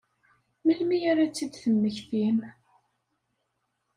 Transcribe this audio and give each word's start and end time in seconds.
Melmi 0.65 0.99
ara 1.11 1.21
ad 1.25 1.31
tt-id-temmektim? 1.33 2.37